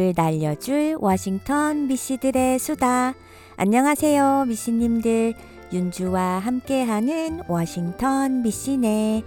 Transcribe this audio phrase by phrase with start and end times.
[0.00, 3.14] 오후를 날려줄 워싱턴 미씨들의 수다.
[3.56, 5.34] 안녕하세요, 미씨님들.
[5.72, 9.22] 윤주와 함께하는 워싱턴 미씨네.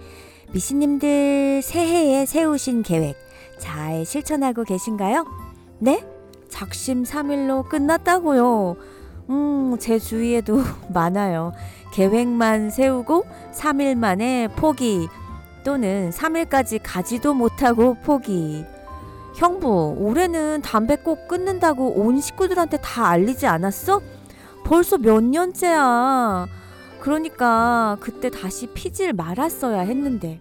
[0.52, 3.16] 미씨님들 새해에 세우신 계획
[3.58, 5.24] 잘 실천하고 계신가요?
[5.78, 6.04] 네?
[6.48, 8.76] 작심 3일로 끝났다고요.
[9.30, 10.60] 음, 제 주위에도
[10.92, 11.52] 많아요.
[11.92, 15.08] 계획만 세우고 3일 만에 포기
[15.64, 18.64] 또는 3일까지 가지도 못하고 포기.
[19.36, 24.00] 형부, 올해는 담배 꼭 끊는다고 온 식구들한테 다 알리지 않았어?
[24.64, 26.46] 벌써 몇 년째야.
[27.00, 30.40] 그러니까 그때 다시 피질 말았어야 했는데.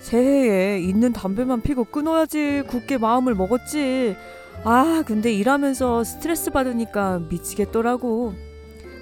[0.00, 4.16] 새해에 있는 담배만 피고 끊어야지 굳게 마음을 먹었지.
[4.64, 8.32] 아, 근데 일하면서 스트레스 받으니까 미치겠더라고.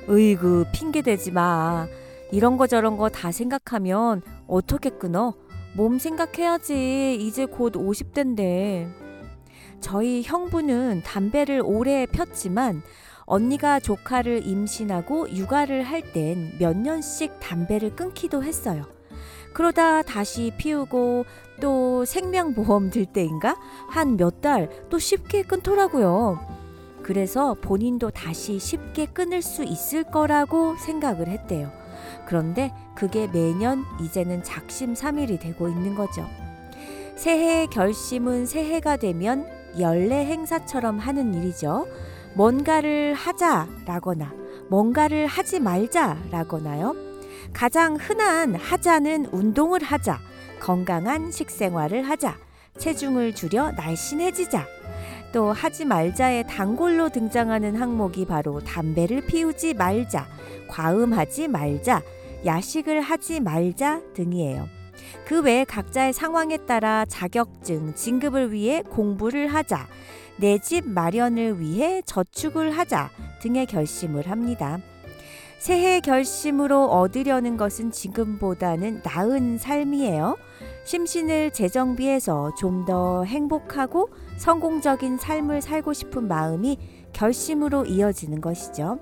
[0.09, 1.87] 으이그 핑계 대지 마.
[2.33, 5.35] 이런 거 저런 거 다 생각하면 어떻게 끊어?
[5.75, 7.19] 몸 생각해야지.
[7.21, 8.89] 이제 곧 50대인데.
[9.81, 12.83] 저희 형부는 담배를 오래 폈지만
[13.27, 18.85] 언니가 조카를 임신하고 육아를 할 땐 몇 년씩 담배를 끊기도 했어요.
[19.53, 21.25] 그러다 다시 피우고
[21.61, 23.57] 또 생명보험 들 때인가
[23.89, 26.39] 한 몇 달 또 쉽게 끊더라고요.
[27.03, 31.71] 그래서 본인도 다시 쉽게 끊을 수 있을 거라고 생각을 했대요.
[32.27, 36.27] 그런데 그게 매년 이제는 작심 삼일이 되고 있는 거죠.
[37.17, 39.47] 새해 결심은 새해가 되면
[39.79, 41.87] 연례 행사처럼 하는 일이죠.
[42.35, 44.33] 뭔가를 하자라거나
[44.69, 46.95] 뭔가를 하지 말자라거나요.
[47.53, 50.19] 가장 흔한 하자는 운동을 하자,
[50.61, 52.37] 건강한 식생활을 하자,
[52.79, 54.67] 체중을 줄여 날씬해지자.
[55.35, 60.29] 또 하지 말자의 단골로 등장하는 항목이 바로 담배를 피우지 말자,
[60.69, 62.03] 과음하지 말자,
[62.47, 64.69] 야식을 하지 말자 등이에요.
[65.27, 69.89] 그외 각자의 상황에 따라 자격증 진급을 위해 공부를 하자,
[70.37, 73.11] 내 집 마련을 위해 저축을 하자
[73.43, 74.79] 등의 결심을 합니다.
[75.59, 80.37] 새해 결심으로 얻으려는 것은 지금보다는 나은 삶이에요.
[80.85, 86.79] 심신을 재정비해서 좀 더 행복하고 성공적인 삶을 살고 싶은 마음이
[87.15, 88.99] 결심으로 이어지는 것이죠.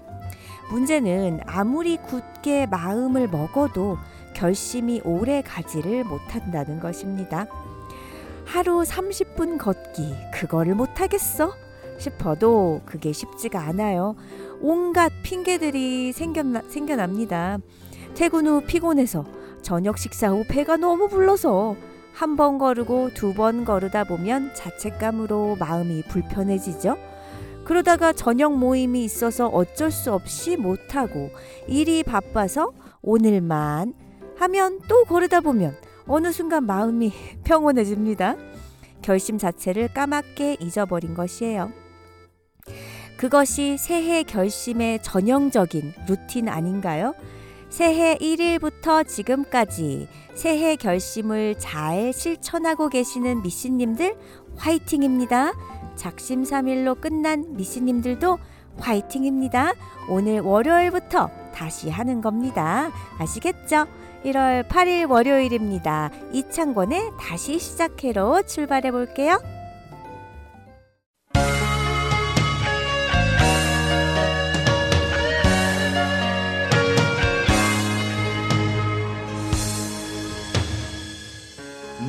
[0.71, 3.97] 문제는 아무리 굳게 마음을 먹어도
[4.34, 7.47] 결심이 오래 가지를 못한다는 것입니다.
[8.44, 11.53] 하루 30분 걷기, 그거를 못하겠어?
[11.98, 14.15] 싶어도 그게 쉽지가 않아요.
[14.60, 17.59] 온갖 핑계들이 생겨나, 생겨납니다.
[18.15, 19.25] 퇴근 후 피곤해서,
[19.62, 21.76] 저녁 식사 후 배가 너무 불러서,
[22.12, 26.96] 한 번 거르고 두 번 거르다 보면 자책감으로 마음이 불편해지죠.
[27.64, 31.30] 그러다가 저녁 모임이 있어서 어쩔 수 없이 못하고
[31.68, 33.94] 일이 바빠서 오늘만
[34.36, 35.74] 하면 또 거르다 보면
[36.06, 37.12] 어느 순간 마음이
[37.44, 38.36] 평온해집니다.
[39.00, 41.70] 결심 자체를 까맣게 잊어버린 것이에요.
[43.16, 47.14] 그것이 새해 결심의 전형적인 루틴 아닌가요?
[47.72, 54.15] 새해 1일부터 지금까지 새해 결심을 잘 실천하고 계시는 미씨님들
[54.56, 55.55] 화이팅입니다.
[55.97, 58.38] 작심삼일로 끝난 미씨님들도
[58.77, 59.72] 화이팅입니다.
[60.10, 62.91] 오늘 월요일부터 다시 하는 겁니다.
[63.16, 63.87] 아시겠죠?
[64.27, 66.10] 1월 8일 월요일입니다.
[66.34, 69.39] 이창권의 다시 시작해로 출발해 볼게요.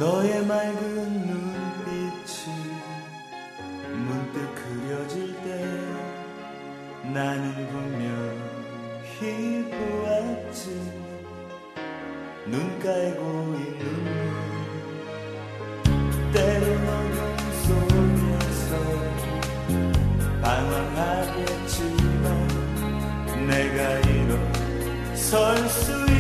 [0.03, 2.53] 너의 맑은 눈빛이
[3.88, 5.47] 문득 그려질 때
[7.13, 8.38] 나는 분명히
[9.71, 10.63] 보았지.
[12.47, 13.21] 눈 깔고
[13.55, 13.83] 있는
[16.33, 17.21] 때론 어둠
[17.63, 18.71] 속에서
[20.41, 22.25] 방황하겠지만
[23.47, 25.31] 내가 일어설
[25.69, 26.12] 수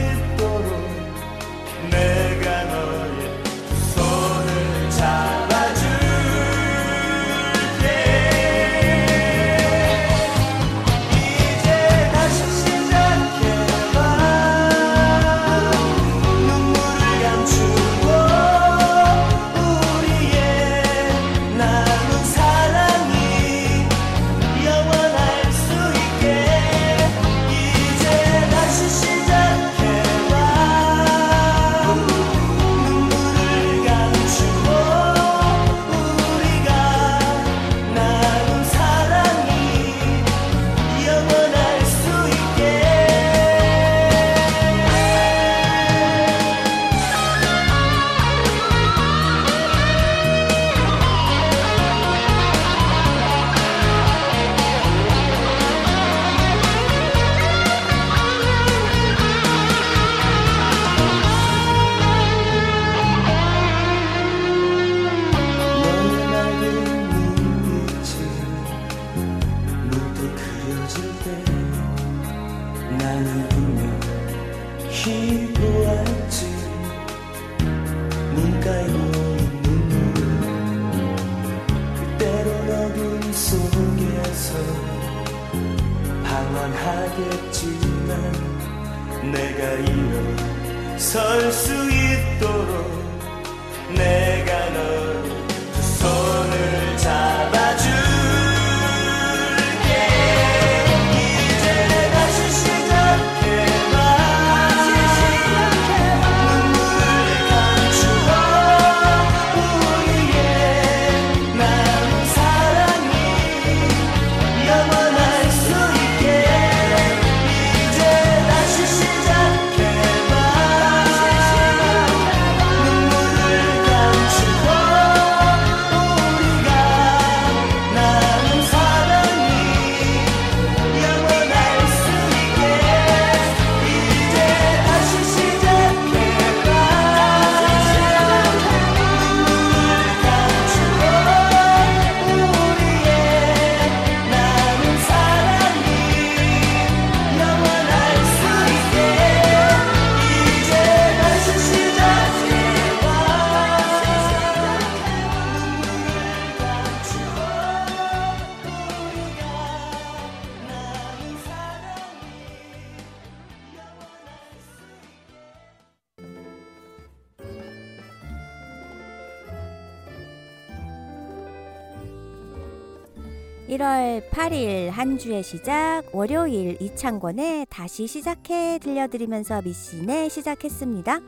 [175.03, 181.19] 한 주의 시작 월요일 이창권의 다시 시작해 들려드리면서 미신에 시작했습니다.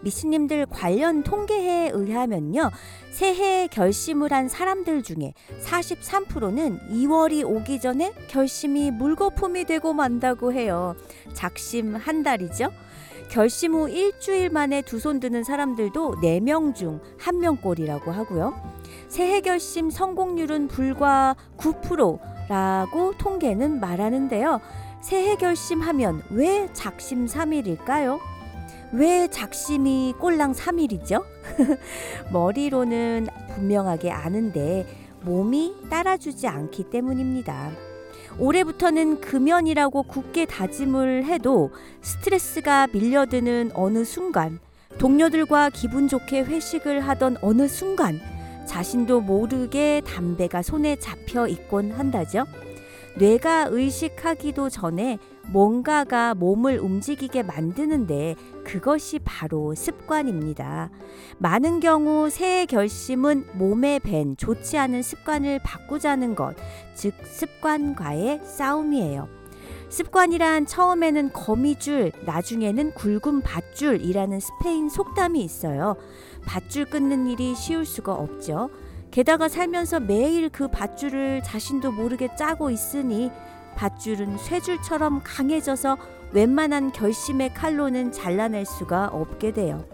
[0.00, 2.72] 미신님들 관련 통계에 의하면요.
[3.12, 10.96] 새해 결심을 한 사람들 중에 43%는 2월이 오기 전에 결심이 물거품이 되고 만다고 해요.
[11.32, 12.72] 작심 한 달이죠.
[13.30, 18.52] 결심 후 일주일 만에 두 손 드는 사람들도 4명 중 1명꼴이라고 하고요.
[19.06, 24.60] 새해 결심 성공률은 불과 9% 라고 통계는 말하는데요.
[25.00, 28.20] 새해 결심하면 왜 작심 3일일까요?
[28.92, 31.24] 왜 작심이 꼴랑 3일이죠?
[32.30, 34.86] 머리로는 분명하게 아는데
[35.22, 37.70] 몸이 따라주지 않기 때문입니다.
[38.38, 44.58] 올해부터는 금연이라고 굳게 다짐을 해도 스트레스가 밀려드는 어느 순간,
[44.98, 48.20] 동료들과 기분 좋게 회식을 하던 어느 순간,
[48.66, 52.44] 자신도 모르게 담배가 손에 잡혀 있곤 한다죠.
[53.16, 60.90] 뇌가 의식하기도 전에 뭔가가 몸을 움직이게 만드는데 그것이 바로 습관입니다.
[61.38, 66.56] 많은 경우 새해 결심은 몸에 밴 좋지 않은 습관을 바꾸자는 것,
[66.94, 69.28] 즉 습관과의 싸움이에요.
[69.92, 75.96] 습관이란 처음에는 거미줄, 나중에는 굵은 밧줄이라는 스페인 속담이 있어요.
[76.44, 78.70] 밧줄 끊는 일이 쉬울 수가 없죠.
[79.10, 83.30] 게다가 살면서 매일 그 밧줄을 자신도 모르게 짜고 있으니
[83.76, 85.98] 밧줄은 쇠줄처럼 강해져서
[86.32, 89.84] 웬만한 결심의 칼로는 잘라낼 수가 없게 돼요.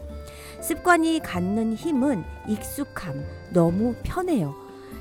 [0.61, 4.55] 습관이 갖는 힘은 익숙함, 너무 편해요.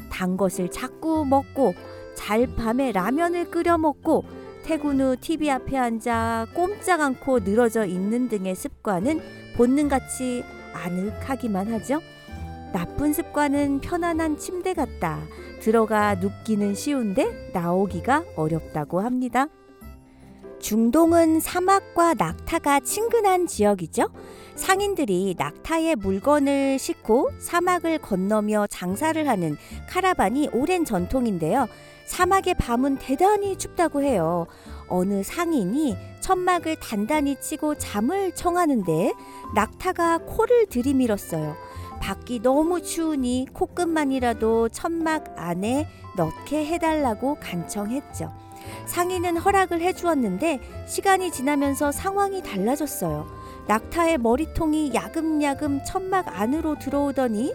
[0.10, 1.74] 단 것을 자꾸 먹고
[2.16, 4.24] 잘 밤에 라면을 끓여 먹고
[4.64, 9.22] 퇴근 후 TV 앞에 앉아 꼼짝 않고 늘어져 있는 등의 습관은
[9.56, 10.44] 본능같이
[10.78, 12.02] 아늑하기만 하죠.
[12.74, 15.22] 나쁜 습관은 편안한 침대 같다.
[15.62, 19.48] 들어가 눕기는 쉬운데 나오기가 어렵다고 합니다.
[20.60, 24.10] 중동은 사막과 낙타가 친근한 지역이죠.
[24.56, 29.56] 상인들이 낙타에 물건을 싣고 사막을 건너며 장사를 하는
[29.88, 31.68] 카라반이 오랜 전통인데요.
[32.08, 34.48] 사막의 밤은 대단히 춥다고 해요.
[34.90, 39.14] 어느 상인이 천막을 단단히 치고 잠을 청하는데
[39.56, 41.56] 낙타가 코를 들이밀었어요.
[42.00, 48.32] 밖이 너무 추우니 코끝만이라도 천막 안에 넣게 해달라고 간청했죠.
[48.86, 53.28] 상인은 허락을 해주었는데 시간이 지나면서 상황이 달라졌어요.
[53.68, 57.54] 낙타의 머리통이 야금야금 천막 안으로 들어오더니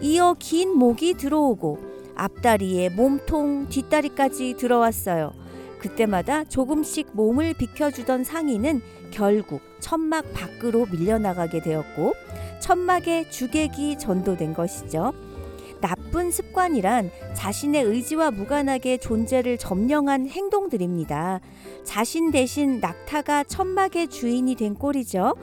[0.00, 1.78] 이어 긴 목이 들어오고
[2.14, 5.32] 앞다리에 몸통, 뒷다리까지 들어왔어요.
[5.78, 8.80] 그때마다 조금씩 몸을 비켜주던 상인은
[9.10, 12.14] 결국 천막 밖으로 밀려나가게 되었고
[12.60, 15.12] 천막에 주객이 전도된 것이죠.
[15.80, 21.40] 나쁜 습관이란 자신의 의지와 무관하게 존재를 점령한 행동들입니다.
[21.84, 25.34] 자신 대신 낙타가 천막의 주인이 된 꼴이죠.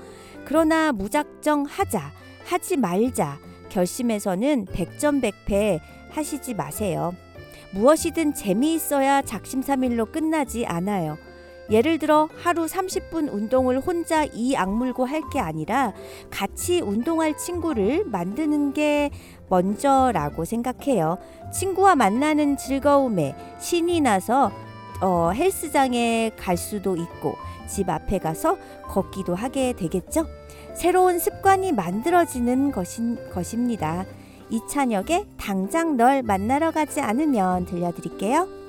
[0.46, 2.12] 그러나 무작정 하자,
[2.46, 7.13] 하지 말자 결심에서는 백전백패 하시지 마세요.
[7.74, 11.18] 무엇이든 재미있어야 작심삼일로 끝나지 않아요.
[11.72, 15.94] 예를 들어 하루 30분 운동을 혼자 이 악물고 할 게 아니라
[16.30, 19.10] 같이 운동할 친구를 만드는 게
[19.50, 21.18] 먼저라고 생각해요.
[21.53, 24.51] 친구와 만나는 즐거움에 신이 나서
[25.01, 27.36] 어, 헬스장에 갈 수도 있고
[27.68, 28.58] 집 앞에 가서
[28.89, 30.27] 걷기도 하게 되겠죠.
[30.75, 34.06] 새로운 습관이 만들어지는 것인, 것입니다.
[34.50, 38.64] 이찬혁의 당장 널 만나러 가지 않으면 들려드릴게요.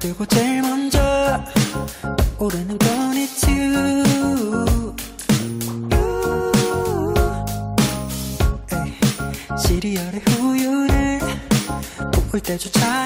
[0.00, 0.59] 뜨고 제일
[12.58, 12.99] 부을 때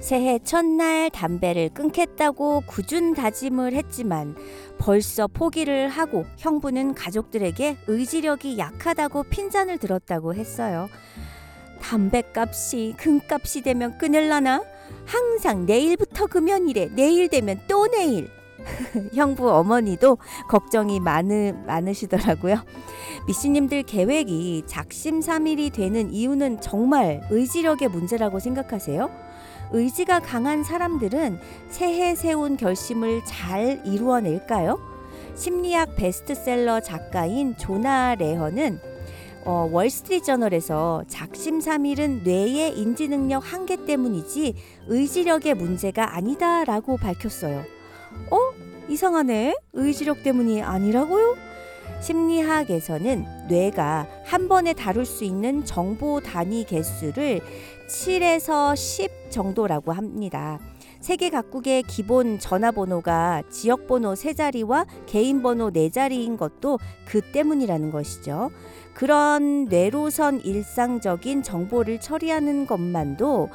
[0.00, 4.34] 새해 첫날 담배를 끊겠다고 굳은 다짐을 했지만
[4.78, 10.88] 벌써 포기를 하고 형부는 가족들에게 의지력이 약하다고 핀잔을 들었다고 했어요.
[11.82, 14.64] 담배값이 금값이 되면 끊을라나?
[15.04, 16.90] 항상 내일부터 금연이래.
[16.94, 18.30] 내일 되면 또 내일.
[19.14, 22.62] 형부 어머니도 걱정이 많으, 많으시더라고요.
[23.26, 29.29] 미씨님들 계획이 작심삼일이 되는 이유는 정말 의지력의 문제라고 생각하세요?
[29.72, 34.78] 의지가 강한 사람들은 새해 세운 결심을 잘 이루어낼까요?
[35.34, 38.80] 심리학 베스트셀러 작가인 조나 레허는
[39.44, 44.54] 어, 월스트리트 저널에서 작심삼일은 뇌의 인지 능력 한계 때문이지
[44.88, 47.64] 의지력의 문제가 아니다라고 밝혔어요.
[48.30, 48.38] 어?
[48.88, 49.54] 이상하네.
[49.72, 51.36] 의지력 때문이 아니라고요?
[52.00, 57.40] 심리학에서는 뇌가 한 번에 다룰 수 있는 정보 단위 개수를
[57.88, 60.58] 7에서 10 정도라고 합니다.
[61.00, 68.50] 세계 각국의 기본 전화번호가 지역번호 세자리와 개인번호 네자리인 것도 그 때문이라는 것이죠.
[68.92, 73.48] 그런 뇌로선 일상적인 정보를 처리하는 것만도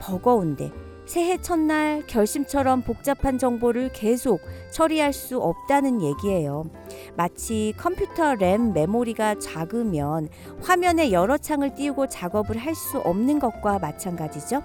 [0.00, 0.72] 버거운데
[1.10, 4.40] 새해 첫날 결심처럼 복잡한 정보를 계속
[4.70, 6.70] 처리할 수 없다는 얘기예요.
[7.16, 10.28] 마치 컴퓨터 램 메모리가 작으면
[10.62, 14.62] 화면에 여러 창을 띄우고 작업을 할 수 없는 것과 마찬가지죠.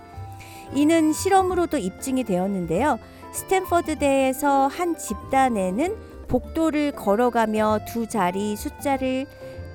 [0.75, 2.99] 이는 실험으로도 입증이 되었는데요.
[3.31, 5.95] 스탠퍼드대에서 한 집단에는
[6.27, 9.25] 복도를 걸어가며 두 자리 숫자를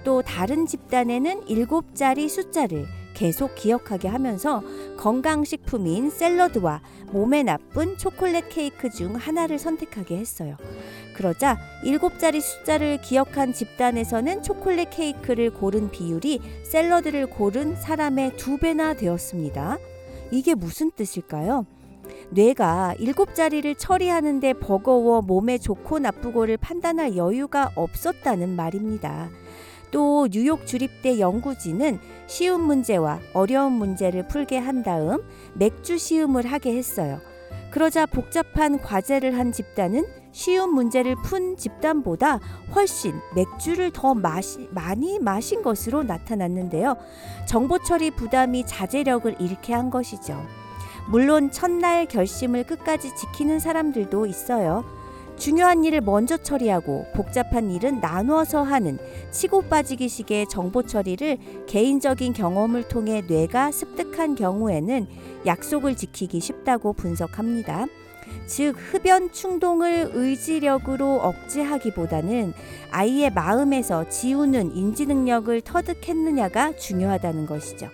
[0.05, 4.63] 또 다른 집단에는 일곱 자리 숫자를 계속 기억하게 하면서
[4.97, 6.81] 건강식품인 샐러드와
[7.13, 10.57] 몸에 나쁜 초콜릿 케이크 중 하나를 선택하게 했어요.
[11.15, 18.95] 그러자 일곱 자리 숫자를 기억한 집단에서는 초콜릿 케이크를 고른 비율이 샐러드를 고른 사람의 두 배나
[18.95, 19.77] 되었습니다.
[20.31, 21.67] 이게 무슨 뜻일까요?
[22.31, 29.29] 뇌가 일곱 자리를 처리하는데 버거워 몸에 좋고 나쁘고를 판단할 여유가 없었다는 말입니다.
[29.91, 35.23] 또 뉴욕 주립대 연구진은 쉬운 문제와 어려운 문제를 풀게 한 다음
[35.55, 37.21] 맥주 시음을 하게 했어요.
[37.71, 42.41] 그러자 복잡한 과제를 한 집단은 쉬운 문제를 푼 집단보다
[42.75, 46.97] 훨씬 맥주를 더 마시, 많이 마신 것으로 나타났는데요.
[47.47, 50.41] 정보 처리 부담이 자제력을 잃게 한 것이죠.
[51.09, 54.85] 물론 첫날 결심을 끝까지 지키는 사람들도 있어요.
[55.41, 58.99] 중요한 일을 먼저 처리하고 복잡한 일은 나누어서 하는
[59.31, 65.07] 치고 빠지기식의 정보 처리를 개인적인 경험을 통해 뇌가 습득한 경우에는
[65.47, 67.87] 약속을 지키기 쉽다고 분석합니다.
[68.47, 72.53] 즉 흡연 충동을 의지력으로 억제하기보다는
[72.91, 77.89] 아이의 마음에서 지우는 인지 능력을 터득했느냐가 중요하다는 것이죠.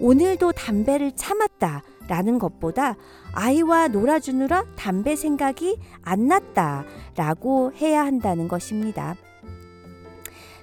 [0.00, 1.84] 오늘도 담배를 참았다.
[2.08, 2.96] 라는 것보다
[3.32, 6.84] 아이와 놀아주느라 담배 생각이 안 났다.
[7.16, 9.16] 라고 해야 한다는 것입니다.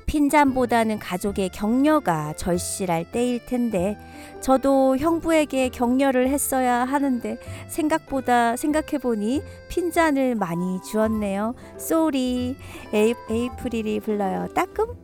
[0.06, 3.98] 핀잔보다는 가족의 격려가 절실할 때일 텐데
[4.42, 11.56] 저도 형부에게 격려를 했어야 하는데 생각보다 생각해보니 핀잔을 많이 주었네요.
[11.78, 12.56] 쏘리
[12.94, 14.50] 에이, 에이프릴이 불러요.
[14.54, 15.03] 따끔?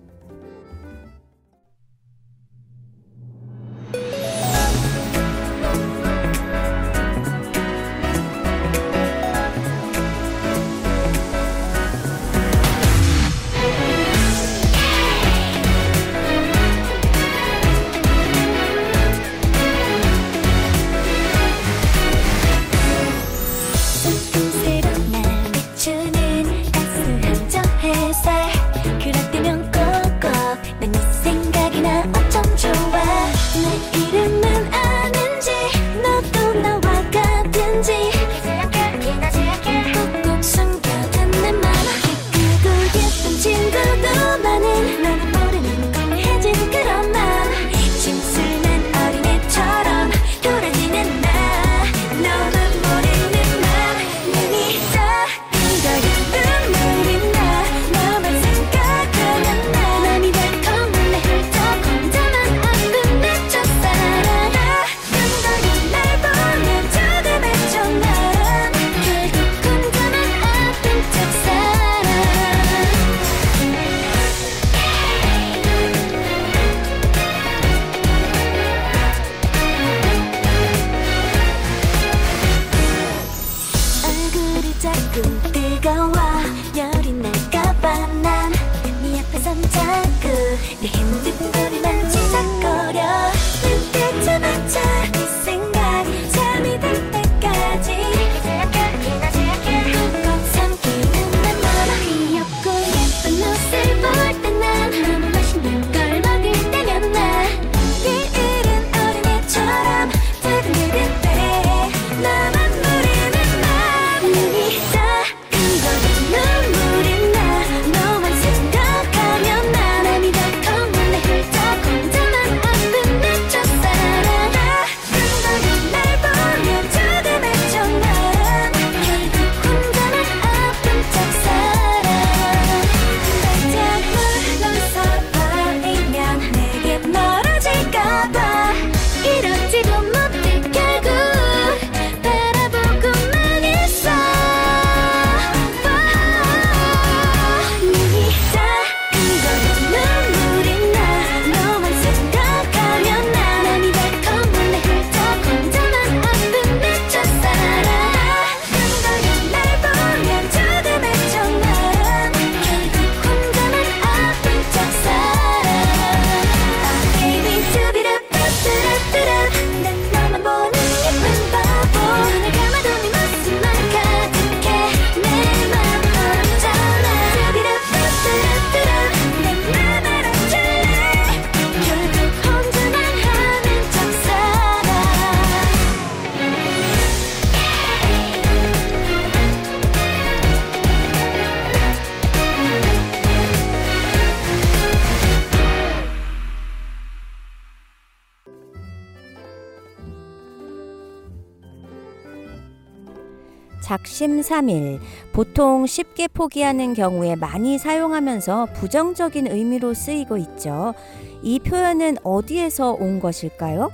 [203.90, 205.00] 작심삼일
[205.34, 210.94] 보통 쉽게 포기하는 경우에 많이 사용하면서 부정적인 의미로 쓰이고 있죠.
[211.42, 213.90] 이 표현은 어디에서 온 것일까요?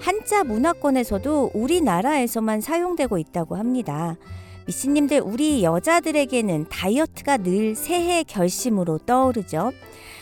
[0.00, 4.16] 한자 문화권에서도 우리나라에서만 사용되고 있다고 합니다.
[4.66, 9.72] 미씨님들 우리 여자들에게는 다이어트가 늘 새해 결심으로 떠오르죠.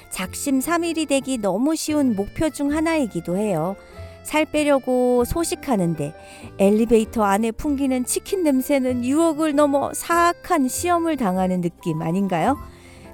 [0.09, 3.77] 작심삼일이 되기 너무 쉬운 목표 중 하나이기도 해요.
[4.22, 6.14] 살 빼려고 소식하는데
[6.59, 12.59] 엘리베이터 안에 풍기는 치킨 냄새는 유혹을 넘어 사악한 시험을 당하는 느낌 아닌가요?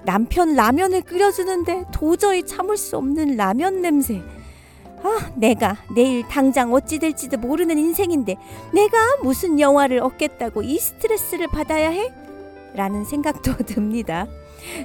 [0.04, 4.22] 남편 라면을 끓여주는데 도저히 참을 수 없는 라면 냄새.
[5.02, 8.36] 아, 내가 내일 당장 어찌 될지도 모르는 인생인데
[8.72, 12.12] 내가 무슨 영화를 얻겠다고 이 스트레스를 받아야 해?
[12.74, 14.26] 라는 생각도 듭니다.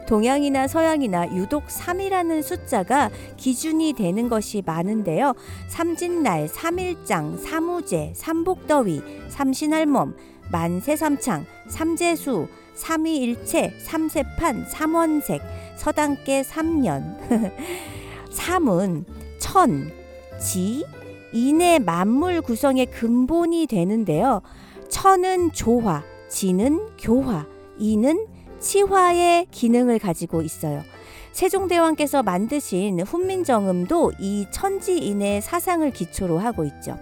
[0.08, 5.34] 동양이나 서양이나 유독 3이라는 숫자가 기준이 되는 것이 많은데요.
[5.68, 10.15] 삼진날, 삼일장, 삼우제, 삼복더위, 삼신할멈,
[10.52, 15.42] 만세삼창, 삼재수, 삼위일체, 삼세판, 삼원색,
[15.76, 17.18] 서당계 삼년.
[18.32, 19.06] 삼은
[19.39, 19.92] 천,
[20.39, 20.86] 지,
[21.34, 24.42] 인의 만물 구성의 근본이 되는데요.
[24.89, 27.46] 천은 조화, 지는 교화,
[27.78, 28.28] 이는
[28.60, 30.84] 치화의 기능을 가지고 있어요.
[31.32, 36.98] 세종대왕께서 만드신 훈민정음도 이 천지인의 사상을 기초로 하고 있죠.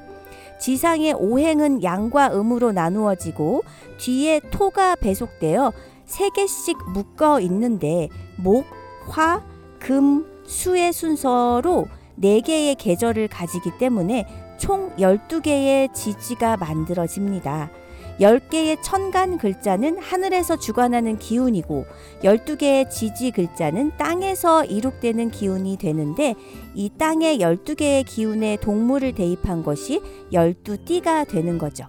[0.59, 3.63] 지상의 오행은 양과 음으로 나누어지고
[3.97, 5.71] 뒤에 토가 배속되어
[6.05, 8.65] 세 개씩 묶어 있는데 목,
[9.07, 9.43] 화,
[9.79, 14.25] 금, 수의 순서로 네 개의 계절을 가지기 때문에
[14.57, 17.69] 총 12개의 지지가 만들어집니다.
[18.19, 21.85] 10개의 천간 글자는 하늘에서 주관하는 기운이고
[22.23, 26.35] 12개의 지지 글자는 땅에서 이룩되는 기운이 되는데
[26.73, 30.01] 이 땅에 12개의 기운의 동물을 대입한 것이
[30.33, 31.85] 12띠가 되는 거죠.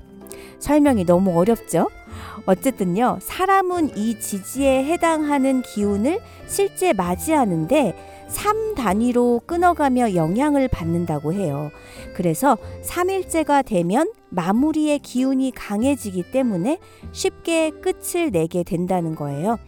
[0.59, 1.89] 설명이 너무 어렵죠?
[2.47, 11.71] 어쨌든요, 사람은 이 지지에 해당하는 기운을 실제 맞이하는데 3 단위로 끊어가며 영향을 받는다고 해요.
[12.15, 16.79] 그래서 3일째가 되면 마무리의 기운이 강해지기 때문에
[17.13, 19.59] 쉽게 끝을 내게 된다는 거예요.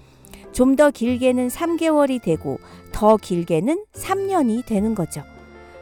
[0.53, 2.59] 좀 더 길게는 3개월이 되고
[2.93, 5.23] 더 길게는 3년이 되는 거죠.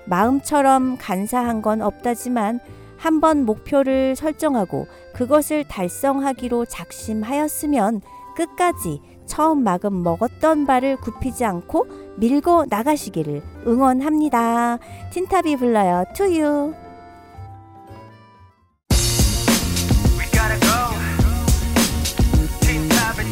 [0.07, 2.61] 마음처럼 간사한 건 없다지만
[2.97, 8.01] 한번 목표를 설정하고 그것을 달성하기로 작심하였으면
[8.37, 11.87] 끝까지 처음 막은 먹었던 발을 굽히지 않고
[12.17, 14.79] 밀고 나가시기를 응원합니다.
[15.13, 16.05] 틴탑이 불러요.
[16.17, 16.75] 투유.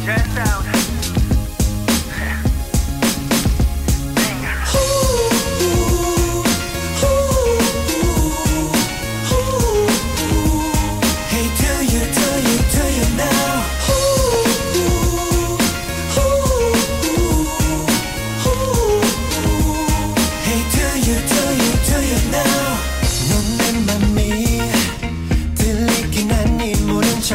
[0.07, 0.86] Jet Sound.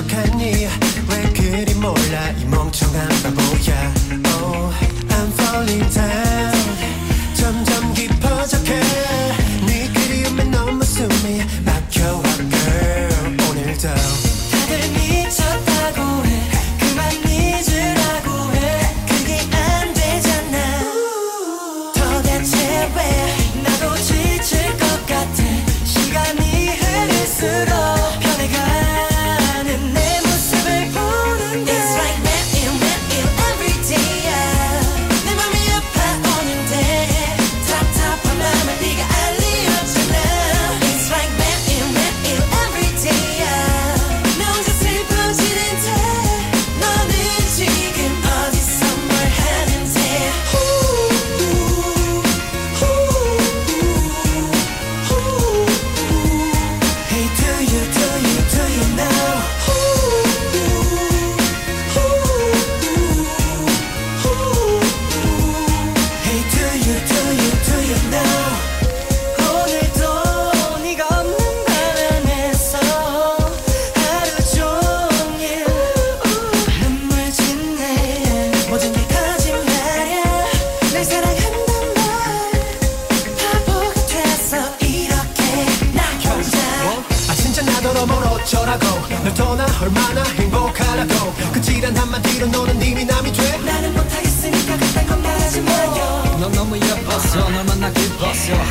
[0.08, 0.68] 척하니?
[1.08, 2.30] 왜 그리 몰라?
[2.38, 3.94] 이 멍청한 바보야.
[4.26, 4.72] Oh,
[5.08, 6.21] I'm falling down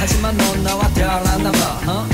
[0.02, 2.11] 하지만 넌 나와 달랐나 봐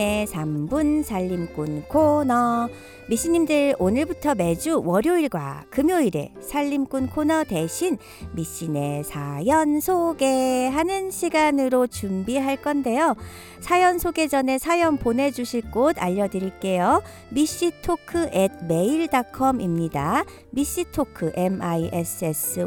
[0.00, 2.70] 미신의 3분 살림꾼 코너.
[3.08, 7.98] 미신님들 오늘부터 매주 월요일과 금요일에 살림꾼 코너 대신
[8.32, 13.14] 미신의 사연 소개하는 시간으로 준비할 건데요.
[13.60, 17.02] 사연 소개 전에 사연 보내주실 곳 알려드릴게요.
[17.28, 20.24] 미씨토크 at mail.com입니다.
[20.50, 22.60] 미씨토크 m-i-s-s-y-t-a-l-k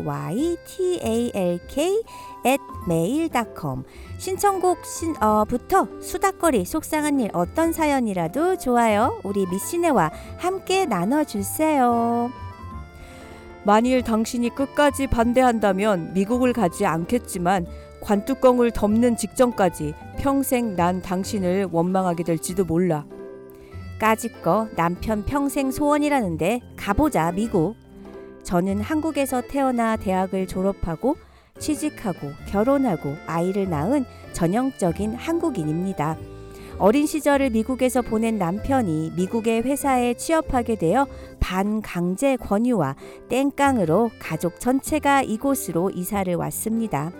[2.46, 3.84] at mail.com
[4.24, 9.20] 신청곡 신, 어, 부터 수다거리 속상한 일 어떤 사연이라도 좋아요.
[9.26, 12.32] 우리 미신애와 함께 나눠주세요.
[13.66, 17.66] 만일 당신이 끝까지 반대한다면 미국을 가지 않겠지만
[18.00, 23.06] 관뚜껑을 덮는 직전까지 평생 난 당신을 원망하게 될지도 몰라.
[24.00, 27.76] 까짓거 남편 평생 소원이라는데 가보자 미국.
[28.44, 31.18] 저는 한국에서 태어나 대학을 졸업하고
[31.60, 36.18] 취직하고 결혼하고 아이를 낳은 전형적인 한국인입니다.
[36.80, 41.08] 어린 시절을 미국에서 보낸 남편이 미국의 회사에 취업하게 되어
[41.40, 42.96] 반강제 권유와
[43.30, 47.12] 땡깡으로 가족 전체가 이곳으로 이사를 왔습니다.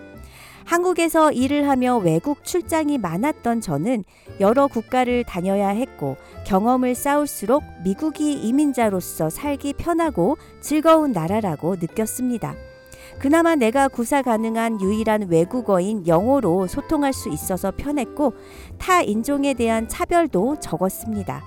[0.66, 4.04] 한국에서 일을 하며 외국 출장이 많았던 저는
[4.40, 6.16] 여러 국가를 다녀야 했고
[6.48, 12.73] 경험을 쌓을수록 미국이 이민자로서 살기 편하고 즐거운 나라라고 느꼈습니다.
[13.20, 18.34] 그나마 내가 구사 가능한 유일한 외국어인 영어로 소통할 수 있어서 편했고
[18.78, 21.44] 타 인종에 대한 차별도 적었습니다.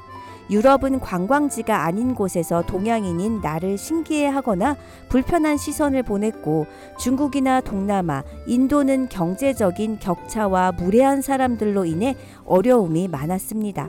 [0.48, 4.76] 유럽은 관광지가 아닌 곳에서 동양인인 나를 신기해하거나
[5.08, 6.66] 불편한 시선을 보냈고
[6.98, 13.88] 중국이나 동남아, 인도는 경제적인 격차와 무례한 사람들로 인해 어려움이 많았습니다.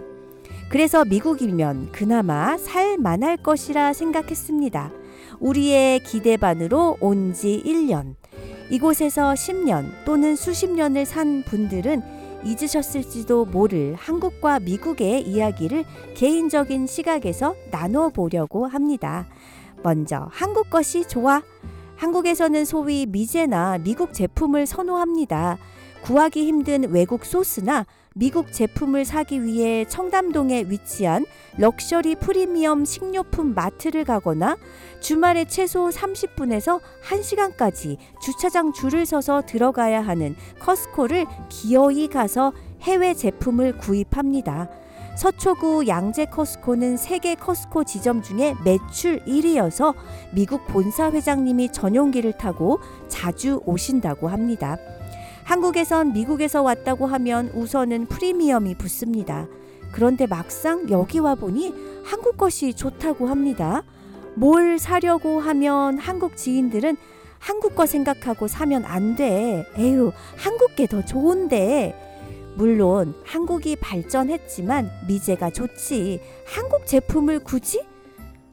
[0.69, 4.91] 그래서 미국이면 그나마 살 만할 것이라 생각했습니다.
[5.39, 8.15] 우리의 기대반으로 온 지 1년.
[8.69, 12.01] 이곳에서 10년 또는 수십 년을 산 분들은
[12.43, 19.27] 잊으셨을지도 모를 한국과 미국의 이야기를 개인적인 시각에서 나눠보려고 합니다.
[19.83, 21.41] 먼저 한국 것이 좋아.
[21.95, 25.57] 한국에서는 소위 미제나 미국 제품을 선호합니다.
[26.03, 27.85] 구하기 힘든 외국 소스나
[28.19, 31.23] 미국 제품을 사기 위해 청담동에 위치한
[31.57, 34.57] 럭셔리 프리미엄 식료품 마트를 가거나
[34.99, 44.67] 주말에 최소 30분에서 1시간까지 주차장 줄을 서서 들어가야 하는 Costco를 기어이 가서 해외 제품을 구입합니다.
[45.15, 49.93] 서초구 양재 Costco는 세계 커스코 지점 중에 매출 1위여서
[50.31, 54.77] 미국 본사 회장님이 전용기를 타고 자주 오신다고 합니다.
[55.47, 59.47] 한국에선 미국에서 왔다고 하면 우선은 프리미엄이 붙습니다.
[59.93, 63.83] 그런데 막상 여기 와 보니 한국 것이 좋다고 합니다.
[64.35, 66.97] 뭘 사려고 하면 한국 지인들은
[67.39, 69.65] 한국 거 생각하고 사면 안 돼.
[69.77, 71.95] 에휴, 한국 게 더 좋은데.
[72.57, 76.19] 물론 한국이 발전했지만 미제가 좋지.
[76.45, 77.85] 한국 제품을 굳이?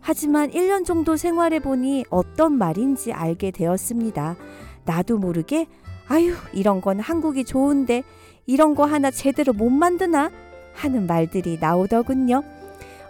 [0.00, 4.36] 하지만 1년 정도 생활해 보니 어떤 말인지 알게 되었습니다.
[4.84, 5.66] 나도 모르게
[6.08, 8.02] 아유, 이런 건 한국이 좋은데
[8.46, 10.30] 이런 거 하나 제대로 못 만드나?
[10.74, 12.42] 하는 말들이 나오더군요.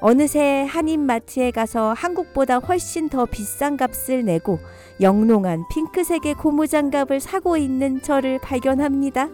[0.01, 4.59] 어느새 한인마트에 가서 한국보다 훨씬 더 비싼 값을 내고
[5.01, 9.31] 영롱한 핑크색의 고무장갑을 사고 있는 저를 발견합니다.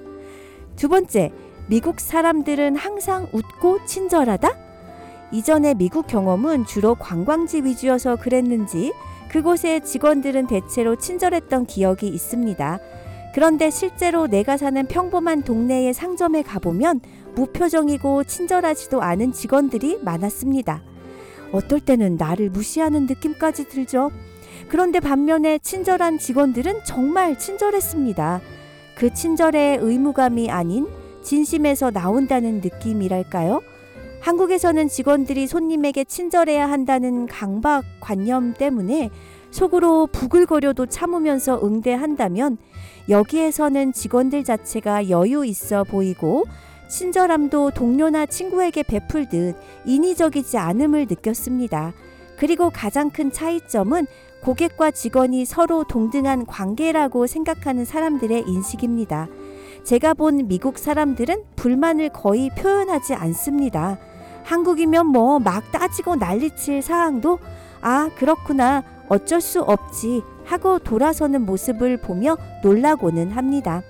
[0.76, 1.32] 두 번째,
[1.66, 4.48] 미국 사람들은 항상 웃고 친절하다?
[5.32, 8.92] 이전의 미국 경험은 주로 관광지 위주여서 그랬는지
[9.28, 12.78] 그곳의 직원들은 대체로 친절했던 기억이 있습니다.
[13.34, 17.00] 그런데 실제로 내가 사는 평범한 동네의 상점에 가보면
[17.34, 20.82] 무표정이고 친절하지도 않은 직원들이 많았습니다.
[21.52, 24.10] 어떨 때는 나를 무시하는 느낌까지 들죠.
[24.68, 28.40] 그런데 반면에 친절한 직원들은 정말 친절했습니다.
[28.96, 30.86] 그 친절의 의무감이 아닌
[31.22, 33.62] 진심에서 나온다는 느낌이랄까요?
[34.20, 39.10] 한국에서는 직원들이 손님에게 친절해야 한다는 강박 관념 때문에
[39.50, 42.58] 속으로 부글거려도 참으면서 응대한다면
[43.08, 46.44] 여기에서는 직원들 자체가 여유 있어 보이고
[46.88, 51.92] 친절함도 동료나 친구에게 베풀듯 인위적이지 않음을 느꼈습니다.
[52.36, 54.06] 그리고 가장 큰 차이점은
[54.42, 59.28] 고객과 직원이 서로 동등한 관계라고 생각하는 사람들의 인식입니다.
[59.84, 63.98] 제가 본 미국 사람들은 불만을 거의 표현하지 않습니다.
[64.44, 67.38] 한국이면 뭐 막 따지고 난리칠 사항도
[67.82, 68.82] 아, 그렇구나.
[69.10, 70.22] 어쩔 수 없지.
[70.44, 73.82] 하고 돌아서는 모습을 보며 놀라고는 합니다.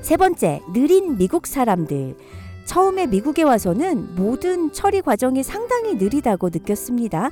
[0.00, 2.16] 세 번째, 느린 미국 사람들.
[2.64, 7.30] 처음에 미국에 와서는 모든 처리 과정이 상당히 느리다고 느꼈습니다.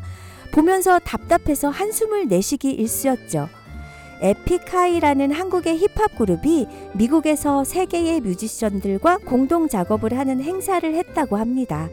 [0.53, 3.49] 보면서 답답해서 한숨을 내쉬기 일쑤였죠.
[4.21, 11.89] 에픽하이라는 한국의 힙합 그룹이 미국에서 세계의 뮤지션들과 공동 작업을 하는 행사를 했다고 합니다.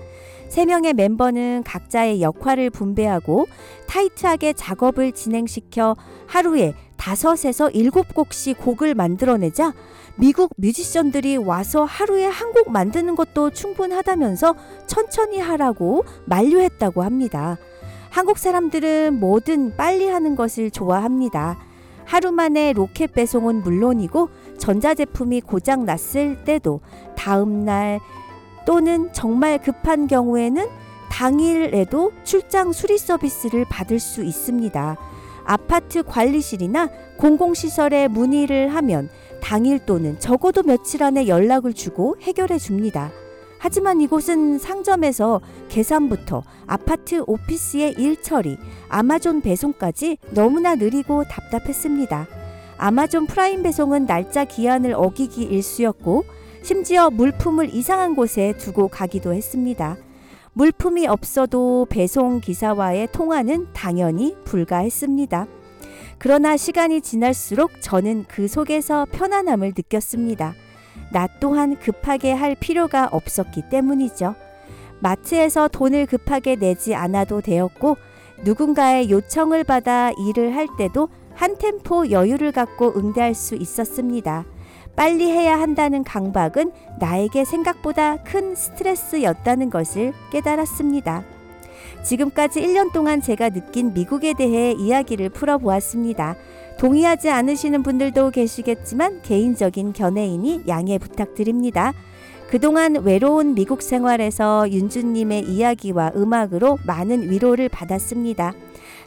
[0.50, 3.48] 세 명의 멤버는 각자의 역할을 분배하고
[3.88, 9.74] 타이트하게 작업을 진행시켜 하루에 다섯에서 일곱 곡씩 곡을 만들어내자
[10.16, 14.56] 미국 뮤지션들이 와서 하루에 한 곡 만드는 것도 충분하다면서
[14.88, 17.58] 천천히 하라고 만류했다고 합니다.
[18.10, 21.60] 한국 사람들은 뭐든 빨리 하는 것을 좋아합니다.
[22.06, 26.80] 하루 만에 로켓 배송은 물론이고 전자제품이 고장 났을 때도
[27.16, 28.00] 다음 날
[28.68, 30.68] 또는 정말 급한 경우에는
[31.10, 34.98] 당일에도 출장 수리 서비스를 받을 수 있습니다.
[35.46, 39.10] 아파트 관리실이나 공공시설에 문의를 하면
[39.42, 43.10] 당일 또는 적어도 며칠 안에 연락을 주고 해결해 줍니다.
[43.58, 48.58] 하지만 이곳은 상점에서 계산부터 아파트 오피스의 일 처리,
[48.90, 52.28] 아마존 배송까지 너무나 느리고 답답했습니다.
[52.78, 56.26] 아마존 프라임 배송은 날짜 기한을 어기기 일쑤였고
[56.62, 59.98] 심지어 물품을 이상한 곳에 두고 가기도 했습니다.
[60.54, 65.48] 물품이 없어도 배송 기사와의 통화는 당연히 불가했습니다.
[66.18, 70.54] 그러나 시간이 지날수록 저는 그 속에서 편안함을 느꼈습니다.
[71.12, 74.36] 나 또한 급하게 할 필요가 없었기 때문이죠.
[75.00, 77.98] 마트에서 돈을 급하게 내지 않아도 되었고
[78.44, 84.46] 누군가의 요청을 받아 일을 할 때도 한 템포 여유를 갖고 응대할 수 있었습니다.
[84.98, 91.24] 빨리 해야 한다는 강박은 나에게 생각보다 큰 스트레스였다는 것을 깨달았습니다.
[92.04, 96.36] 지금까지 1년 동안 제가 느낀 미국에 대해 이야기를 풀어보았습니다.
[96.80, 101.94] 동의하지 않으시는 분들도 계시겠지만 개인적인 견해이니 양해 부탁드립니다.
[102.50, 108.56] 그동안 외로운 미국 생활에서 윤주님의 이야기와 음악으로 많은 위로를 받았습니다.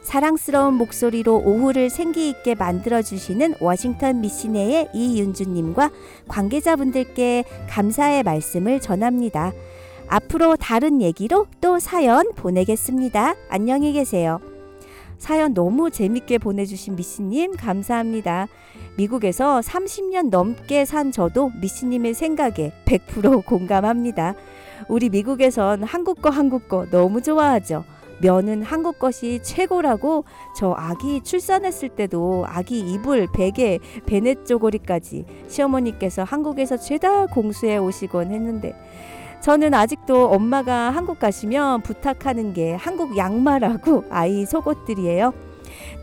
[0.01, 5.91] 사랑스러운 목소리로 오후를 생기 있게 만들어 주시는 워싱턴 미시네의 이윤주 님과
[6.27, 9.53] 관계자분들께 감사의 말씀을 전합니다.
[10.07, 13.35] 앞으로 다른 얘기로 또 사연 보내겠습니다.
[13.49, 14.41] 안녕히 계세요.
[15.17, 18.47] 사연 너무 재밌게 보내주신 미씨님 감사합니다.
[18.97, 24.33] 미국에서 30년 넘게 산 저도 미씨님의 생각에 100% 공감합니다.
[24.89, 27.85] 우리 미국에선 한국 거 한국 거 너무 좋아하죠.
[28.21, 36.77] 면은 한국 것이 최고라고 저 아기 출산했을 때도 아기 이불, 베개, 베넷 쪼고리까지 시어머니께서 한국에서
[36.77, 38.75] 죄다 공수해 오시곤 했는데
[39.41, 45.33] 저는 아직도 엄마가 한국 가시면 부탁하는 게 한국 양말하고 아이 속옷들이에요.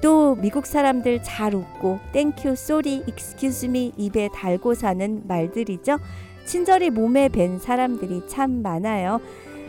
[0.03, 5.99] 또 미국 사람들 잘 웃고 thank you, sorry, excuse me 입에 달고 사는 말들이죠.
[6.47, 9.21] 친절히 몸에 밴 사람들이 참 많아요.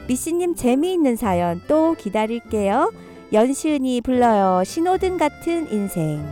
[0.10, 2.92] 미씨님 재미있는 사연 또 기다릴게요.
[3.32, 4.64] 연시은이 불러요.
[4.64, 6.26] 신호등 같은 인생.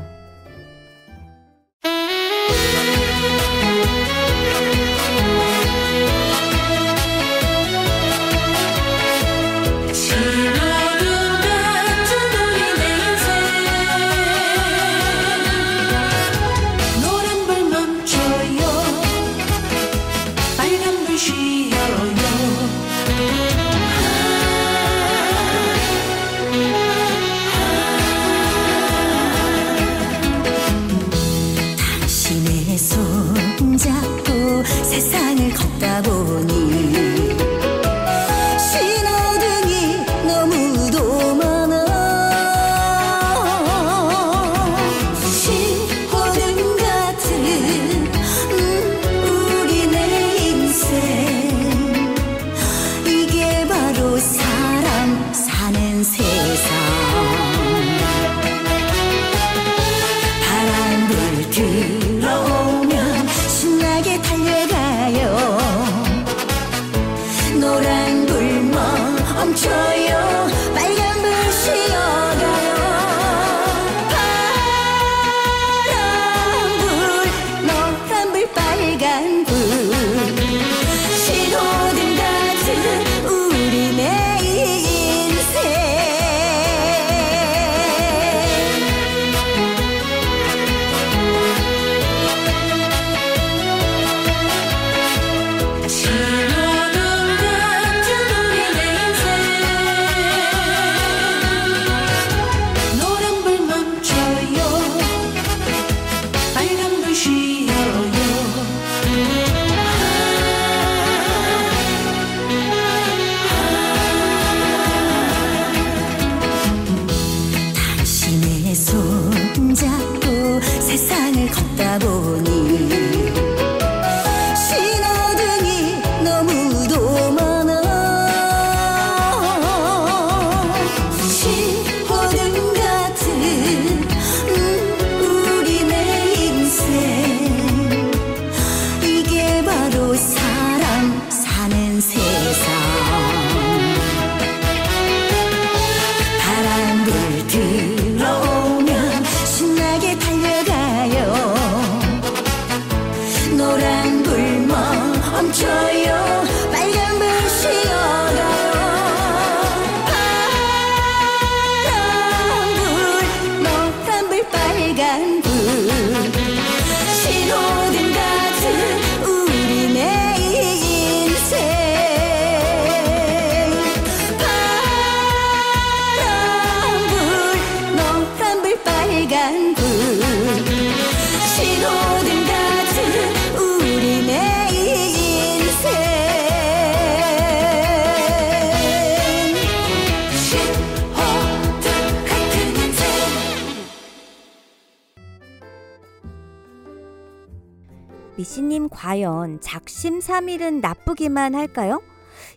[198.57, 202.01] 미씨님 과연 작심삼일은 나쁘기만 할까요?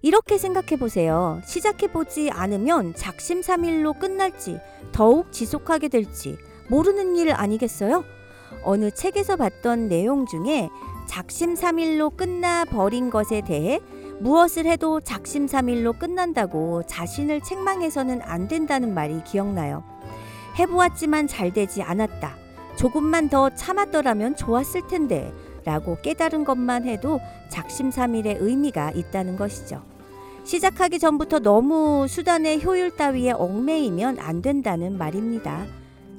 [0.01, 1.42] 이렇게 생각해 보세요.
[1.44, 4.61] 시작해 보지 않으면 작심삼일로 끝날지
[4.92, 6.38] 더욱 지속하게 될지
[6.68, 8.05] 모르는 일 아니겠어요?
[8.64, 10.70] 어느 책에서 봤던 내용 중에
[11.07, 13.80] 작심삼일로 끝나 버린 것에 대해
[14.20, 19.84] 무엇을 해도 작심삼일로 끝난다고 자신을 책망해서는 안 된다는 말이 기억나요.
[20.59, 22.36] 해보았지만 잘 되지 않았다.
[22.76, 25.30] 조금만 더 참았더라면 좋았을 텐데.
[25.64, 29.82] 라고 깨달은 것만 해도 작심삼일의 의미가 있다는 것이죠.
[30.44, 35.64] 시작하기 전부터 너무 수단의 효율 따위에 얽매이면 안 된다는 말입니다.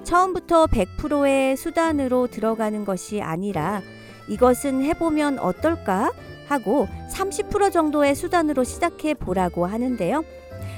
[0.04, 3.82] 처음부터 100%의 수단으로 들어가는 것이 아니라
[4.28, 6.12] 이것은 해보면 어떨까
[6.48, 10.24] 하고 30% 정도의 수단으로 시작해 보라고 하는데요.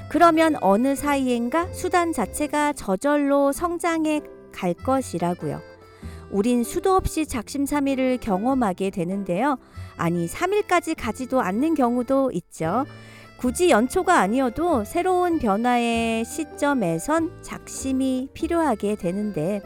[0.10, 5.73] 그러면 어느 사이엔가 수단 자체가 저절로 성장해 갈 것이라고요.
[6.34, 9.60] 우린 수도 없이 작심삼일을 경험하게 되는데요.
[9.98, 12.86] 아니, 3일까지 가지도 않는 경우도 있죠.
[13.38, 19.62] 굳이 연초가 아니어도 새로운 변화의 시점에선 작심이 필요하게 되는데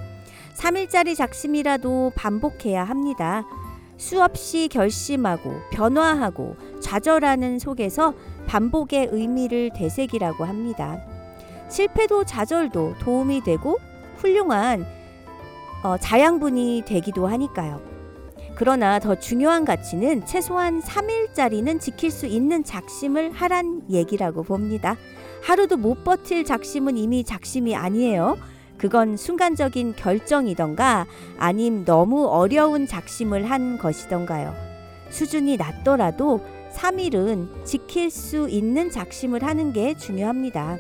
[0.56, 3.46] 3일짜리 작심이라도 반복해야 합니다.
[3.96, 8.14] 수없이 결심하고 변화하고 좌절하는 속에서
[8.46, 11.00] 반복의 의미를 되새기라고 합니다.
[11.70, 13.78] 실패도 좌절도 도움이 되고
[14.18, 14.97] 훌륭한
[15.84, 17.82] 어, 자양분이 되기도 하니까요.
[18.56, 24.98] 그러나 더 중요한 가치는 최소한 3일짜리는 지킬 수 있는 작심을 하란 얘기라고 봅니다.
[25.44, 28.38] 하루도 못 버틸 작심은 이미 작심이 아니에요.
[28.78, 31.06] 그건 순간적인 결정이던가
[31.38, 34.54] 아님 너무 어려운 작심을 한 것이던가요.
[35.10, 36.42] 수준이 낮더라도
[36.74, 40.78] 3일은 지킬 수 있는 작심을 하는 게 중요합니다.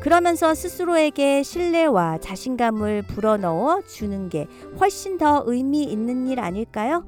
[0.00, 4.46] 그러면서 스스로에게 신뢰와 자신감을 불어넣어 주는 게
[4.78, 7.04] 훨씬 더 의미 있는 일 아닐까요?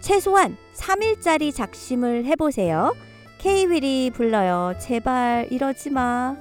[0.00, 2.92] 최소한 3일짜리 작심을 해보세요.
[3.38, 4.74] K-윌이 불러요.
[4.78, 6.36] 제발 이러지 마.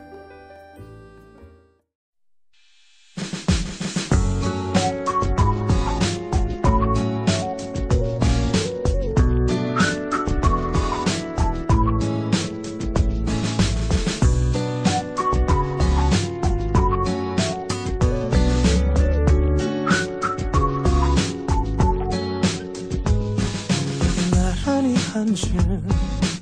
[25.22, 25.88] 앉은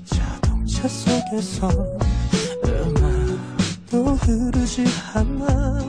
[0.06, 1.68] 자동차 속에서
[2.66, 5.80] 음악도 흐르지 않아.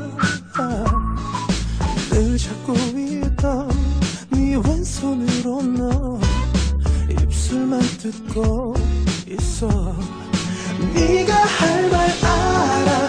[2.11, 3.70] 늘 잡고 있던
[4.30, 6.20] 네 왼손으로 너
[7.09, 8.74] 입술만 뜯고
[9.28, 9.68] 있어.
[10.93, 12.99] 네가 할 말 알아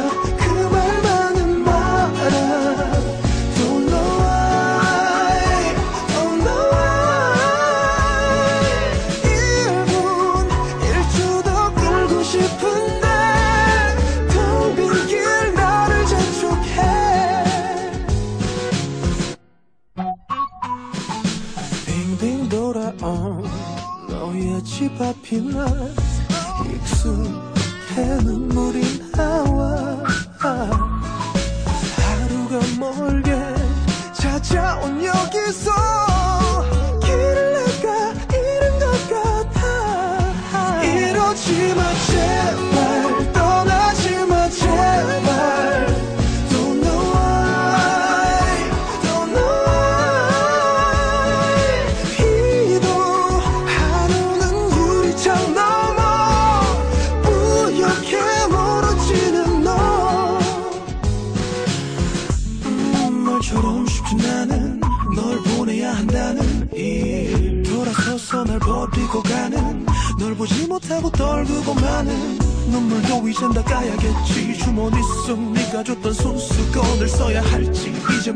[25.31, 26.00] 집앞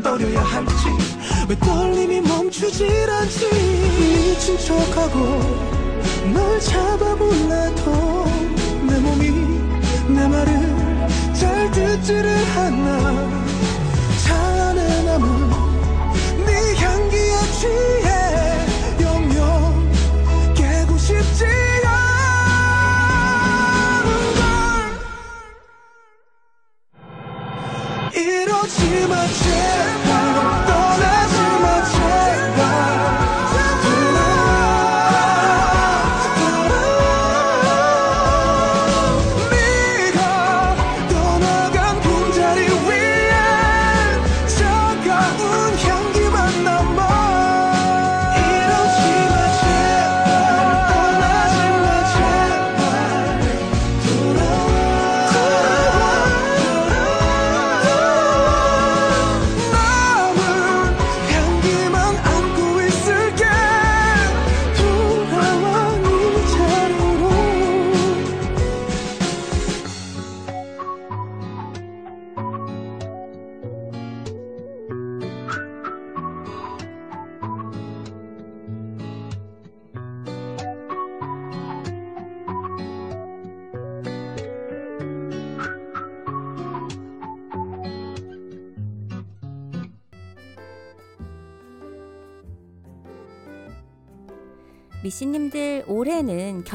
[0.06, 0.72] 버려야 할지
[1.49, 3.49] 왜 떨림이 멈추질 않지?
[3.49, 5.20] 미친 척하고
[6.32, 8.26] 널 잡아볼래도
[8.88, 9.32] 내 몸이
[10.08, 13.25] 내 말을 잘 듣지를 않아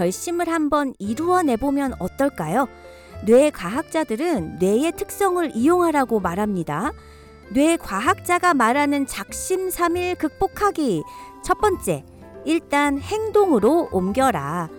[0.01, 2.69] 결심을 한번 이루어내 보면 어떨까요?
[3.27, 6.93] 뇌 과학자들은 뇌의 특성을 이용하라고 말합니다.
[7.53, 11.03] 뇌 과학자가 말하는 작심삼일 극복하기.
[11.45, 12.07] 첫 번째,
[12.47, 14.71] 일단 행동으로 옮겨라.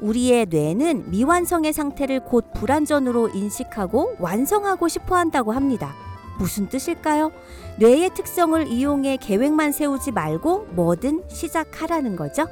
[0.00, 5.94] 우리의 뇌는 미완성의 상태를 곧 불완전으로 인식하고 완성하고 싶어 한다고 합니다.
[6.40, 7.30] 무슨 뜻일까요?
[7.78, 12.48] 뇌의 특성을 이용해 계획만 세우지 말고 뭐든 시작하라는 거죠.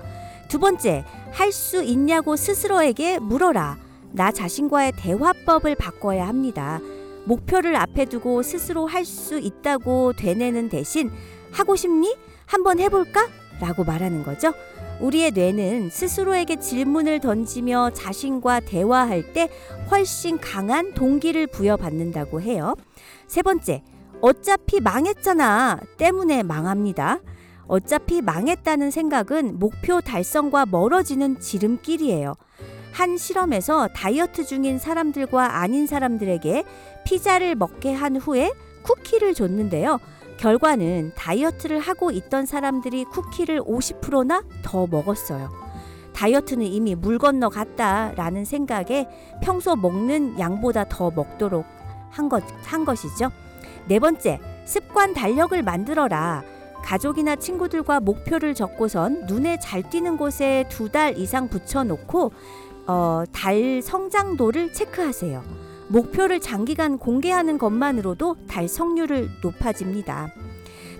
[0.52, 3.78] 두 번째, 할 수 있냐고 스스로에게 물어라.
[4.10, 6.78] 나 자신과의 대화법을 바꿔야 합니다.
[7.24, 11.10] 목표를 앞에 두고 스스로 할 수 있다고 되뇌는 대신
[11.52, 12.14] 하고 싶니?
[12.44, 13.28] 한번 해볼까?
[13.62, 14.52] 라고 말하는 거죠.
[15.00, 19.48] 우리의 뇌는 스스로에게 질문을 던지며 자신과 대화할 때
[19.90, 22.76] 훨씬 강한 동기를 부여받는다고 해요.
[23.26, 23.82] 세 번째,
[24.20, 25.80] 어차피 망했잖아.
[25.96, 27.20] 때문에 망합니다.
[27.66, 32.34] 어차피 망했다는 생각은 목표 달성과 멀어지는 지름길이에요.
[32.92, 36.64] 한 실험에서 다이어트 중인 사람들과 아닌 사람들에게
[37.04, 38.52] 피자를 먹게 한 후에
[38.82, 39.98] 쿠키를 줬는데요.
[40.36, 45.50] 결과는 다이어트를 하고 있던 사람들이 쿠키를 50%나 더 먹었어요.
[46.12, 49.08] 다이어트는 이미 물 건너 갔다라는 생각에
[49.42, 51.64] 평소 먹는 양보다 더 먹도록
[52.10, 53.30] 한, 것, 한 것이죠.
[53.88, 56.42] 네 번째, 습관 달력을 만들어라.
[56.84, 62.32] 가족이나 친구들과 목표를 적고선 눈에 잘 띄는 곳에 두 달 이상 붙여놓고
[62.86, 65.42] 어, 달 성장도를 체크하세요.
[65.88, 70.32] 목표를 장기간 공개하는 것만으로도 달 성률을 높아집니다.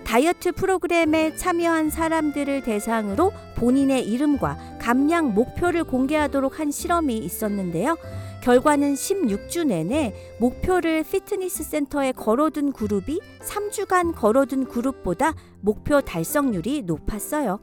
[0.03, 7.97] 다이어트 프로그램에 참여한 사람들을 대상으로 본인의 이름과 감량 목표를 공개하도록 한 실험이 있었는데요.
[8.43, 17.61] 결과는 16주 내내 목표를 피트니스 센터에 걸어둔 그룹이 3주간 걸어둔 그룹보다 목표 달성률이 높았어요.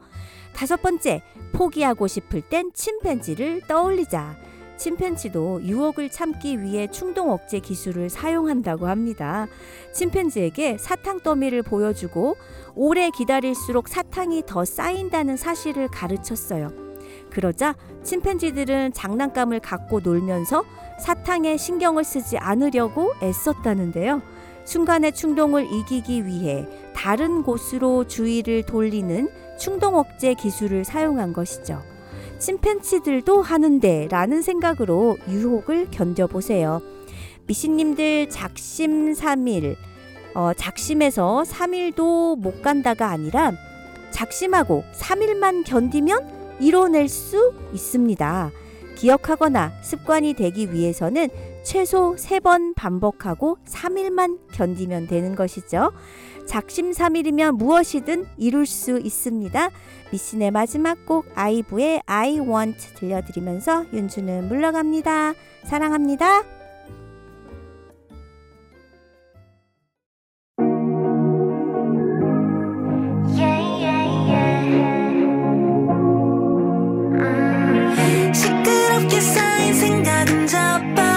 [0.55, 1.21] 다섯 번째,
[1.53, 4.35] 포기하고 싶을 땐 침팬지를 떠올리자.
[4.77, 9.45] 침팬지도 유혹을 참기 위해 충동 억제 기술을 사용한다고 합니다.
[9.93, 12.37] 침팬지에게 사탕 더미를 보여주고
[12.73, 16.90] 오래 기다릴수록 사탕이 더 쌓인다는 사실을 가르쳤어요.
[17.31, 20.63] 그러자 침팬지들은 장난감을 갖고 놀면서
[20.99, 24.21] 사탕에 신경을 쓰지 않으려고 애썼다는데요.
[24.65, 31.81] 순간의 충동을 이기기 위해 다른 곳으로 주의를 돌리는 충동 억제 기술을 사용한 것이죠.
[32.37, 36.81] 침팬지들도 하는데 라는 생각으로 유혹을 견뎌보세요.
[37.47, 39.75] 미신님들 작심삼일,
[40.33, 43.51] 어, 작심해서 3일도 못 간다가 아니라
[44.11, 48.51] 작심하고 3일만 견디면 이뤄낼 수 있습니다.
[48.95, 51.29] 기억하거나 습관이 되기 위해서는
[51.63, 55.91] 최소 3번 반복하고 3일만 견디면 되는 것이죠.
[56.47, 59.69] 작심삼일이면 무엇이든 이룰 수 있습니다.
[60.11, 65.33] 미신의 마지막 곡 아이브의 I Want 들려드리면서 윤주는 물러갑니다.
[65.65, 66.60] 사랑합니다.
[80.51, 81.10] turns.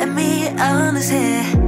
[0.00, 1.63] and me on his head.